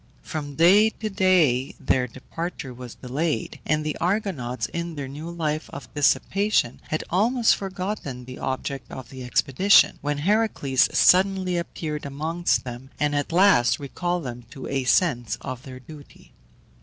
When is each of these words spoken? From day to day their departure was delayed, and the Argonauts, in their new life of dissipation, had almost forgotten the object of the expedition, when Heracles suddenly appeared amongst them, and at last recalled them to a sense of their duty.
From 0.23 0.55
day 0.55 0.89
to 0.89 1.11
day 1.11 1.75
their 1.79 2.07
departure 2.07 2.73
was 2.73 2.95
delayed, 2.95 3.59
and 3.67 3.85
the 3.85 3.95
Argonauts, 3.97 4.65
in 4.65 4.95
their 4.95 5.07
new 5.07 5.29
life 5.29 5.69
of 5.69 5.93
dissipation, 5.93 6.81
had 6.87 7.03
almost 7.11 7.55
forgotten 7.55 8.25
the 8.25 8.39
object 8.39 8.91
of 8.91 9.09
the 9.09 9.23
expedition, 9.23 9.99
when 10.01 10.17
Heracles 10.17 10.89
suddenly 10.91 11.55
appeared 11.55 12.07
amongst 12.07 12.63
them, 12.63 12.89
and 12.99 13.13
at 13.13 13.31
last 13.31 13.77
recalled 13.77 14.23
them 14.23 14.45
to 14.49 14.65
a 14.65 14.85
sense 14.85 15.37
of 15.41 15.61
their 15.61 15.79
duty. 15.79 16.33